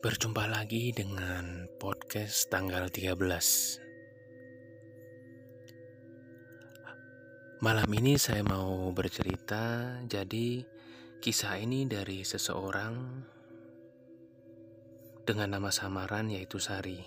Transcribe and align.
Berjumpa 0.00 0.48
lagi 0.48 0.96
dengan 0.96 1.68
podcast 1.76 2.48
tanggal 2.48 2.88
13 2.88 3.20
Malam 7.60 7.90
ini 7.92 8.16
saya 8.16 8.40
mau 8.40 8.88
bercerita 8.96 9.92
Jadi 10.08 10.64
kisah 11.20 11.60
ini 11.60 11.84
dari 11.84 12.24
seseorang 12.24 12.96
Dengan 15.28 15.60
nama 15.60 15.68
samaran 15.68 16.32
yaitu 16.32 16.56
Sari. 16.56 17.04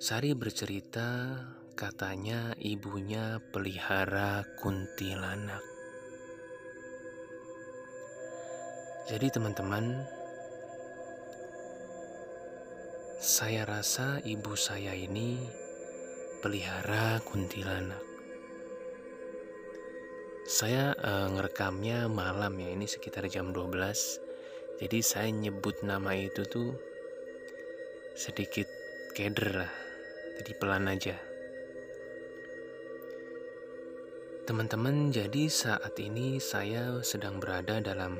Sari 0.00 0.32
bercerita 0.32 1.36
katanya 1.76 2.56
ibunya 2.56 3.44
pelihara 3.52 4.48
kuntilanak. 4.56 5.60
Jadi 9.04 9.28
teman-teman 9.28 10.16
Saya 13.20 13.68
rasa 13.68 14.16
ibu 14.24 14.56
saya 14.56 14.96
ini 14.96 15.36
pelihara 16.40 17.20
kuntilanak. 17.20 18.00
Saya 20.48 20.96
e, 20.96 21.28
ngerekamnya 21.28 22.08
malam 22.08 22.56
ya, 22.56 22.72
ini 22.72 22.88
sekitar 22.88 23.28
jam 23.28 23.52
12. 23.52 24.80
Jadi 24.80 24.98
saya 25.04 25.28
nyebut 25.28 25.84
nama 25.84 26.16
itu 26.16 26.48
tuh 26.48 26.72
sedikit 28.16 28.72
keder 29.12 29.68
lah. 29.68 29.72
Jadi 30.40 30.52
pelan 30.56 30.88
aja. 30.88 31.20
Teman-teman, 34.48 35.12
jadi 35.12 35.44
saat 35.52 35.92
ini 36.00 36.40
saya 36.40 37.04
sedang 37.04 37.36
berada 37.36 37.84
dalam 37.84 38.16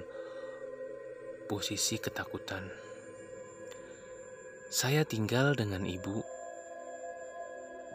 posisi 1.48 1.96
ketakutan 1.96 2.89
saya 4.70 5.02
tinggal 5.02 5.58
dengan 5.58 5.82
ibu. 5.82 6.22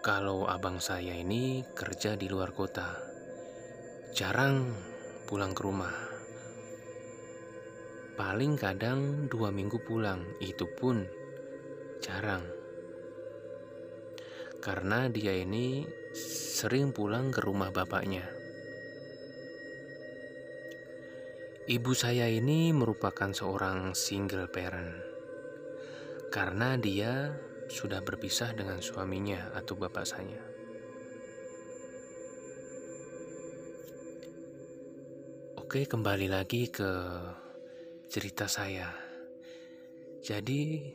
Kalau 0.03 0.43
abang 0.43 0.83
saya 0.83 1.15
ini 1.15 1.63
kerja 1.71 2.19
di 2.19 2.27
luar 2.27 2.51
kota, 2.51 2.99
jarang 4.11 4.75
pulang 5.23 5.55
ke 5.55 5.61
rumah. 5.63 5.95
Paling 8.19 8.59
kadang 8.59 9.31
dua 9.31 9.55
minggu 9.55 9.79
pulang, 9.87 10.19
itu 10.43 10.67
pun 10.75 11.07
jarang. 12.03 12.43
Karena 14.59 15.07
dia 15.07 15.31
ini 15.31 15.87
sering 16.59 16.91
pulang 16.91 17.31
ke 17.31 17.39
rumah 17.39 17.71
bapaknya. 17.71 18.27
Ibu 21.71 21.95
saya 21.95 22.27
ini 22.27 22.75
merupakan 22.75 23.31
seorang 23.31 23.95
single 23.95 24.51
parent 24.51 25.04
karena 26.35 26.75
dia 26.75 27.31
sudah 27.71 28.03
berpisah 28.03 28.51
dengan 28.51 28.83
suaminya 28.83 29.55
atau 29.55 29.79
bapak 29.79 30.03
saya. 30.03 30.43
Oke, 35.55 35.87
kembali 35.87 36.27
lagi 36.27 36.67
ke 36.67 36.91
cerita 38.11 38.51
saya. 38.51 38.91
Jadi, 40.19 40.91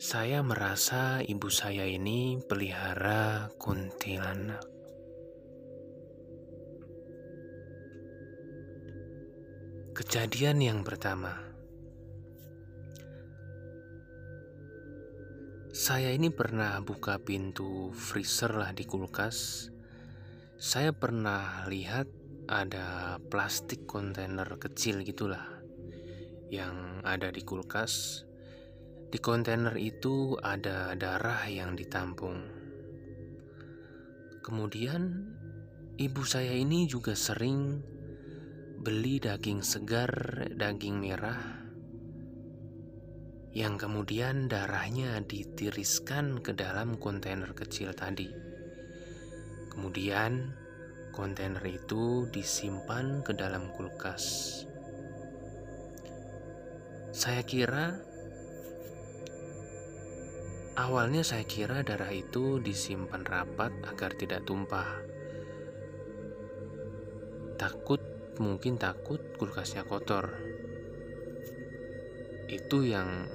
saya 0.00 0.40
merasa 0.40 1.20
ibu 1.20 1.52
saya 1.52 1.84
ini 1.84 2.40
pelihara 2.40 3.52
kuntilanak. 3.60 4.64
Kejadian 9.92 10.58
yang 10.64 10.80
pertama, 10.80 11.53
Saya 15.84 16.16
ini 16.16 16.32
pernah 16.32 16.80
buka 16.80 17.20
pintu 17.20 17.92
freezer 17.92 18.56
lah 18.56 18.72
di 18.72 18.88
kulkas. 18.88 19.68
Saya 20.56 20.96
pernah 20.96 21.68
lihat 21.68 22.08
ada 22.48 23.20
plastik 23.28 23.84
kontainer 23.84 24.48
kecil 24.56 25.04
gitulah 25.04 25.44
yang 26.48 27.04
ada 27.04 27.28
di 27.28 27.44
kulkas. 27.44 28.24
Di 29.12 29.20
kontainer 29.20 29.76
itu 29.76 30.40
ada 30.40 30.96
darah 30.96 31.44
yang 31.52 31.76
ditampung. 31.76 32.40
Kemudian 34.40 35.20
ibu 36.00 36.24
saya 36.24 36.56
ini 36.56 36.88
juga 36.88 37.12
sering 37.12 37.84
beli 38.80 39.20
daging 39.20 39.60
segar, 39.60 40.48
daging 40.48 40.96
merah 40.96 41.53
yang 43.54 43.78
kemudian 43.78 44.50
darahnya 44.50 45.22
ditiriskan 45.22 46.42
ke 46.42 46.58
dalam 46.58 46.98
kontainer 46.98 47.54
kecil 47.54 47.94
tadi. 47.94 48.26
Kemudian 49.70 50.50
kontainer 51.14 51.62
itu 51.62 52.26
disimpan 52.34 53.22
ke 53.22 53.30
dalam 53.30 53.70
kulkas. 53.78 54.26
Saya 57.14 57.46
kira 57.46 57.94
awalnya 60.74 61.22
saya 61.22 61.46
kira 61.46 61.86
darah 61.86 62.10
itu 62.10 62.58
disimpan 62.58 63.22
rapat 63.22 63.70
agar 63.86 64.18
tidak 64.18 64.42
tumpah. 64.42 64.98
Takut 67.54 68.02
mungkin 68.42 68.82
takut 68.82 69.22
kulkasnya 69.38 69.86
kotor. 69.86 70.42
Itu 72.50 72.82
yang 72.82 73.30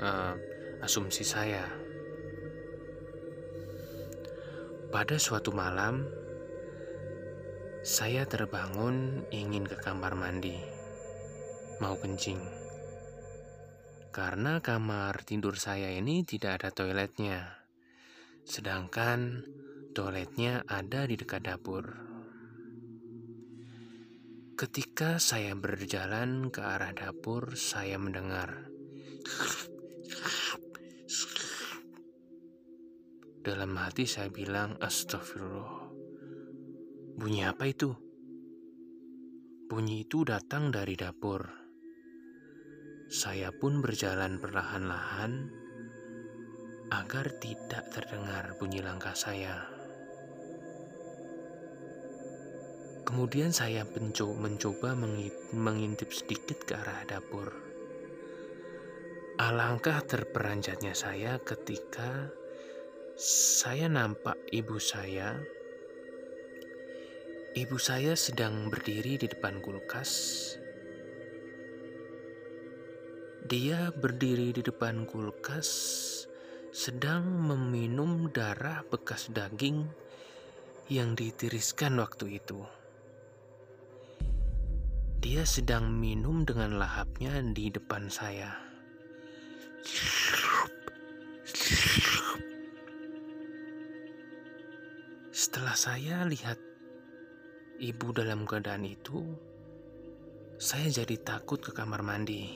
uh, 0.00 0.34
asumsi 0.80 1.24
saya. 1.24 1.68
Pada 4.90 5.22
suatu 5.22 5.54
malam, 5.54 6.02
saya 7.80 8.26
terbangun 8.26 9.24
ingin 9.30 9.64
ke 9.64 9.78
kamar 9.78 10.18
mandi, 10.18 10.58
mau 11.78 11.94
kencing. 11.96 12.42
Karena 14.10 14.58
kamar 14.58 15.22
tidur 15.22 15.54
saya 15.54 15.94
ini 15.94 16.26
tidak 16.26 16.60
ada 16.60 16.74
toiletnya, 16.74 17.62
sedangkan 18.42 19.46
toiletnya 19.94 20.66
ada 20.66 21.06
di 21.06 21.14
dekat 21.14 21.46
dapur. 21.46 22.10
Ketika 24.58 25.22
saya 25.22 25.54
berjalan 25.54 26.50
ke 26.52 26.60
arah 26.60 26.92
dapur, 26.92 27.54
saya 27.56 27.96
mendengar 27.96 28.68
dalam 33.40 33.72
hati 33.74 34.04
saya 34.04 34.28
bilang, 34.30 34.78
astagfirullah. 34.78 35.90
Bunyi 37.18 37.42
apa 37.44 37.66
itu? 37.66 37.90
Bunyi 39.66 40.06
itu 40.06 40.22
datang 40.22 40.70
dari 40.70 40.94
dapur. 40.94 41.44
Saya 43.10 43.50
pun 43.50 43.82
berjalan 43.82 44.38
perlahan-lahan 44.38 45.50
agar 46.94 47.26
tidak 47.42 47.90
terdengar 47.90 48.54
bunyi 48.58 48.82
langkah 48.82 49.14
saya. 49.18 49.66
Kemudian 53.02 53.50
saya 53.50 53.82
mencoba 54.38 54.94
mengintip 55.54 56.14
sedikit 56.14 56.62
ke 56.62 56.78
arah 56.78 57.02
dapur. 57.06 57.69
Alangkah 59.40 60.04
terperanjatnya 60.04 60.92
saya 60.92 61.40
ketika 61.40 62.28
saya 63.16 63.88
nampak 63.88 64.36
ibu 64.52 64.76
saya. 64.76 65.40
Ibu 67.56 67.80
saya 67.80 68.12
sedang 68.20 68.68
berdiri 68.68 69.16
di 69.16 69.24
depan 69.24 69.64
kulkas. 69.64 70.12
Dia 73.48 73.88
berdiri 73.96 74.52
di 74.52 74.60
depan 74.60 75.08
kulkas, 75.08 75.68
sedang 76.68 77.24
meminum 77.24 78.28
darah 78.28 78.84
bekas 78.92 79.32
daging 79.32 79.88
yang 80.92 81.16
ditiriskan 81.16 81.96
waktu 81.96 82.44
itu. 82.44 82.60
Dia 85.24 85.48
sedang 85.48 85.88
minum 85.88 86.44
dengan 86.44 86.76
lahapnya 86.76 87.40
di 87.40 87.72
depan 87.72 88.12
saya. 88.12 88.69
Setelah 95.30 95.72
saya 95.72 96.28
lihat 96.28 96.60
ibu 97.80 98.12
dalam 98.12 98.44
keadaan 98.44 98.84
itu, 98.84 99.24
saya 100.60 100.92
jadi 100.92 101.16
takut 101.16 101.64
ke 101.64 101.72
kamar 101.72 102.04
mandi. 102.04 102.52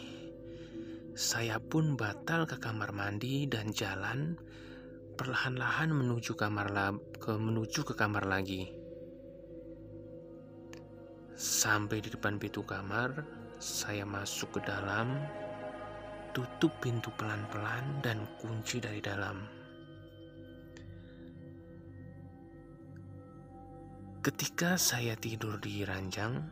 Saya 1.17 1.57
pun 1.57 1.97
batal 1.97 2.45
ke 2.45 2.61
kamar 2.61 2.93
mandi 2.93 3.49
dan 3.49 3.73
jalan 3.73 4.37
perlahan-lahan 5.17 5.97
menuju 5.97 6.37
kamar 6.37 6.69
ke 7.17 7.33
menuju 7.33 7.89
ke 7.89 7.95
kamar 7.97 8.29
lagi. 8.29 8.69
Sampai 11.35 12.05
di 12.05 12.13
depan 12.13 12.37
pintu 12.37 12.69
kamar, 12.69 13.25
saya 13.57 14.05
masuk 14.05 14.59
ke 14.59 14.61
dalam 14.69 15.25
tutup 16.35 16.75
pintu 16.83 17.15
pelan-pelan 17.15 18.03
dan 18.03 18.27
kunci 18.43 18.83
dari 18.83 18.99
dalam. 18.99 19.39
Ketika 24.19 24.75
saya 24.75 25.15
tidur 25.15 25.63
di 25.63 25.87
ranjang, 25.87 26.43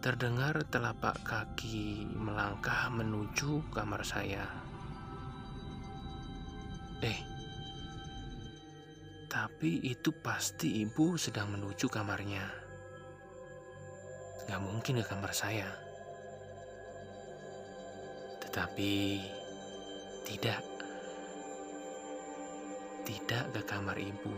terdengar 0.00 0.64
telapak 0.72 1.20
kaki 1.28 2.08
melangkah 2.16 2.88
menuju 2.88 3.60
kamar 3.68 4.00
saya. 4.00 4.48
Eh, 7.04 7.20
tapi 9.28 9.84
itu 9.84 10.08
pasti 10.24 10.80
ibu 10.88 11.20
sedang 11.20 11.52
menuju 11.52 11.84
kamarnya. 11.92 12.48
Gak 14.48 14.62
mungkin 14.64 15.02
ke 15.02 15.04
kamar 15.04 15.36
saya. 15.36 15.87
Tetapi 18.58 19.22
tidak. 20.26 20.66
Tidak 23.06 23.44
ke 23.54 23.62
kamar 23.62 23.94
ibu. 23.94 24.34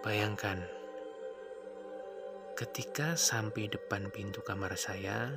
Bayangkan, 0.00 0.64
ketika 2.56 3.12
sampai 3.12 3.68
depan 3.68 4.08
pintu 4.08 4.40
kamar 4.40 4.72
saya, 4.80 5.28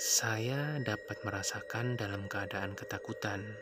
saya 0.00 0.80
dapat 0.80 1.20
merasakan 1.20 2.00
dalam 2.00 2.32
keadaan 2.32 2.72
ketakutan. 2.72 3.60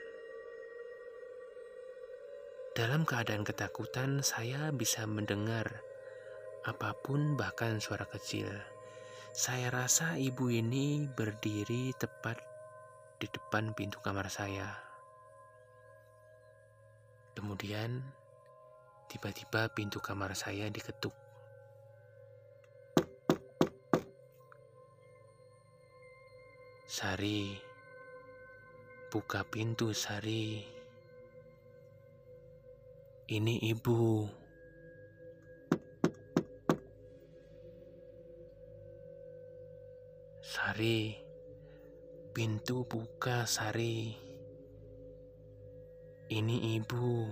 Dalam 2.78 3.02
keadaan 3.02 3.42
ketakutan, 3.42 4.22
saya 4.22 4.70
bisa 4.70 5.10
mendengar 5.10 5.82
apa 6.62 6.94
pun, 7.02 7.34
bahkan 7.34 7.82
suara 7.82 8.06
kecil. 8.06 8.73
Saya 9.34 9.66
rasa 9.66 10.14
ibu 10.14 10.46
ini 10.46 11.10
berdiri 11.10 11.90
tepat 11.98 12.38
di 13.18 13.26
depan 13.26 13.74
pintu 13.74 13.98
kamar 13.98 14.30
saya. 14.30 14.78
Kemudian, 17.34 17.98
tiba-tiba 19.10 19.66
pintu 19.74 19.98
kamar 19.98 20.38
saya 20.38 20.70
diketuk. 20.70 21.10
Sari, 26.86 27.58
buka 29.10 29.42
pintu, 29.50 29.90
Sari. 29.90 30.62
Ini 33.34 33.54
ibu. 33.66 34.43
Sari, 40.84 41.16
pintu 42.36 42.84
buka, 42.84 43.48
Sari. 43.48 44.12
Ini 46.28 46.56
ibu. 46.76 47.24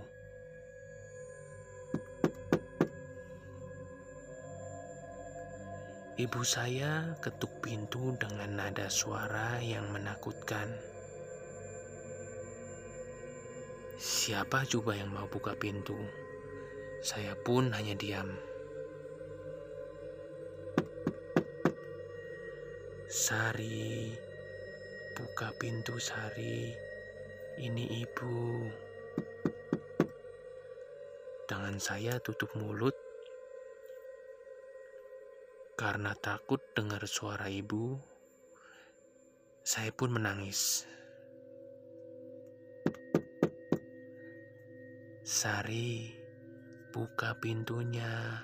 Ibu 6.17 6.41
saya 6.49 7.13
ketuk 7.21 7.61
pintu 7.61 8.17
dengan 8.17 8.57
nada 8.57 8.89
suara 8.89 9.61
yang 9.61 9.85
menakutkan. 9.93 10.73
Siapa 14.01 14.65
coba 14.65 14.97
yang 14.97 15.13
mau 15.13 15.29
buka 15.29 15.53
pintu? 15.61 16.01
Saya 17.05 17.37
pun 17.37 17.69
hanya 17.77 17.93
diam. 18.01 18.33
Sari, 23.13 24.09
buka 25.13 25.53
pintu 25.61 26.01
Sari. 26.01 26.73
Ini 27.61 28.09
ibu. 28.09 28.65
Tangan 31.45 31.77
saya 31.77 32.17
tutup 32.25 32.57
mulut 32.57 32.97
karena 35.77 36.17
takut 36.17 36.65
dengar 36.73 37.05
suara 37.05 37.53
ibu. 37.53 38.01
Saya 39.61 39.93
pun 39.93 40.17
menangis. 40.17 40.89
Sari, 45.21 46.17
buka 46.97 47.37
pintunya. 47.37 48.41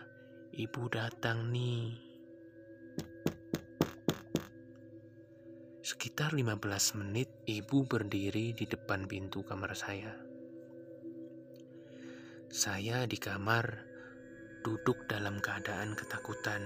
Ibu 0.52 0.92
datang 0.92 1.48
nih. 1.56 2.07
Sekitar 6.08 6.32
15 6.32 7.04
menit 7.04 7.28
ibu 7.44 7.84
berdiri 7.84 8.56
di 8.56 8.64
depan 8.64 9.04
pintu 9.04 9.44
kamar 9.44 9.76
saya. 9.76 10.08
Saya 12.48 13.04
di 13.04 13.20
kamar 13.20 13.76
duduk 14.64 15.04
dalam 15.04 15.36
keadaan 15.36 15.92
ketakutan. 15.92 16.64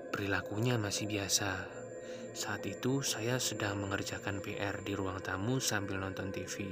Perilakunya 0.09 0.81
masih 0.81 1.05
biasa. 1.05 1.74
Saat 2.35 2.67
itu 2.67 2.99
saya 2.99 3.39
sedang 3.39 3.79
mengerjakan 3.79 4.43
PR 4.43 4.83
di 4.83 4.91
ruang 4.91 5.23
tamu 5.23 5.63
sambil 5.63 6.03
nonton 6.03 6.35
TV. 6.35 6.67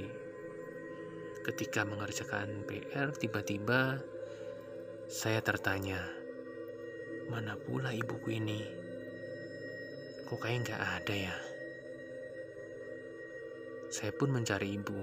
Ketika 1.40 1.88
mengerjakan 1.88 2.68
PR, 2.68 3.16
tiba-tiba 3.16 3.96
saya 5.08 5.40
tertanya, 5.40 6.04
mana 7.32 7.56
pula 7.56 7.96
ibuku 7.96 8.36
ini? 8.36 8.60
Kok 10.28 10.36
kayak 10.36 10.68
nggak 10.68 10.82
ada 11.00 11.14
ya? 11.16 11.36
Saya 13.88 14.12
pun 14.12 14.36
mencari 14.36 14.68
ibu. 14.68 15.00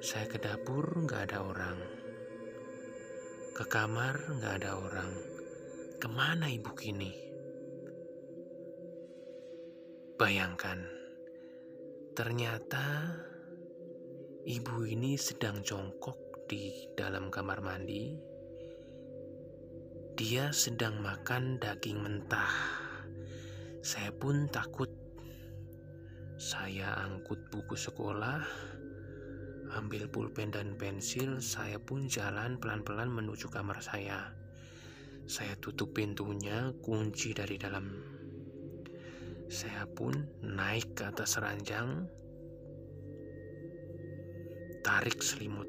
Saya 0.00 0.24
ke 0.24 0.40
dapur 0.40 1.04
nggak 1.04 1.20
ada 1.28 1.44
orang. 1.44 1.78
Ke 3.52 3.68
kamar 3.68 4.40
nggak 4.40 4.54
ada 4.64 4.72
orang. 4.80 5.39
Ke 6.00 6.08
mana 6.08 6.48
ibu 6.48 6.72
kini? 6.72 7.12
Bayangkan, 10.16 10.80
ternyata 12.16 13.14
ibu 14.48 14.88
ini 14.88 15.20
sedang 15.20 15.60
jongkok 15.60 16.48
di 16.48 16.88
dalam 16.96 17.28
kamar 17.28 17.60
mandi. 17.60 18.16
Dia 20.16 20.48
sedang 20.56 21.04
makan 21.04 21.60
daging 21.60 22.00
mentah. 22.00 22.52
Saya 23.84 24.08
pun 24.16 24.48
takut. 24.48 24.88
Saya 26.40 26.96
angkut 26.96 27.44
buku 27.52 27.76
sekolah 27.76 28.40
Ambil 29.70 30.10
pulpen 30.10 30.50
dan 30.50 30.74
pensil, 30.74 31.38
saya 31.38 31.78
pun 31.78 32.10
jalan 32.10 32.58
pelan-pelan 32.58 33.06
menuju 33.06 33.46
kamar 33.54 33.78
saya. 33.78 34.39
Saya 35.26 35.56
tutup 35.58 35.92
pintunya, 35.96 36.70
kunci 36.84 37.34
dari 37.34 37.58
dalam. 37.58 37.90
Saya 39.50 39.82
pun 39.90 40.14
naik 40.46 40.94
ke 40.94 41.10
atas 41.10 41.40
ranjang, 41.42 42.06
tarik 44.86 45.18
selimut. 45.18 45.66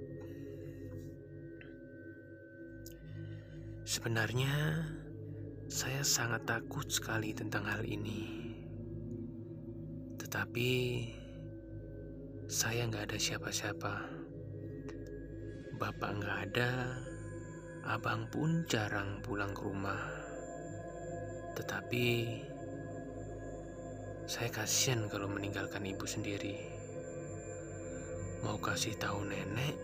Sebenarnya, 3.84 4.88
saya 5.67 6.03
sangat 6.05 6.48
takut 6.48 6.88
sekali 6.88 7.36
tentang 7.36 7.67
hal 7.67 7.84
ini. 7.84 8.53
Tetapi 10.15 10.70
saya 12.51 12.88
nggak 12.88 13.12
ada 13.12 13.20
siapa-siapa. 13.20 13.96
Bapak 15.75 16.12
nggak 16.22 16.38
ada, 16.51 16.72
abang 17.81 18.29
pun 18.29 18.61
jarang 18.69 19.25
pulang 19.25 19.57
ke 19.57 19.61
rumah. 19.65 20.01
Tetapi 21.57 22.07
Saya 24.31 24.47
kasihan 24.47 25.11
kalau 25.11 25.27
meninggalkan 25.27 25.83
ibu 25.83 26.07
sendiri. 26.07 26.55
Mau 28.47 28.55
kasih 28.63 28.95
tahu 28.95 29.27
nenek, 29.27 29.75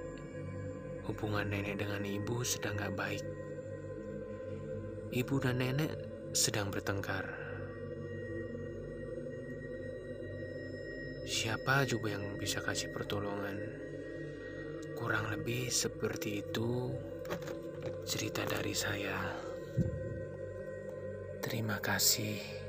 hubungan 1.03 1.51
nenek 1.51 1.75
dengan 1.75 1.99
ibu 2.07 2.47
sedang 2.47 2.79
gak 2.79 2.95
baik. 2.95 3.27
Ibu 5.11 5.35
dan 5.43 5.59
nenek 5.59 5.91
sedang 6.31 6.71
bertengkar. 6.71 7.27
Siapa 11.27 11.83
juga 11.83 12.15
yang 12.15 12.39
bisa 12.39 12.63
kasih 12.63 12.87
pertolongan? 12.95 13.59
Kurang 14.95 15.27
lebih 15.27 15.67
seperti 15.67 16.39
itu 16.39 16.95
cerita 18.03 18.43
dari 18.47 18.75
saya. 18.75 19.15
Terima 21.43 21.79
kasih. 21.79 22.66